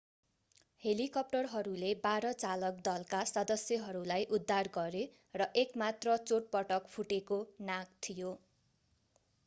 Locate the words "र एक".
5.35-5.81